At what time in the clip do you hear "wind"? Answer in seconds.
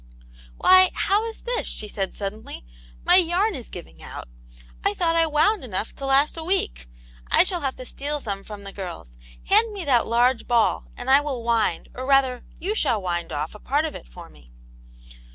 11.43-11.89, 12.99-13.31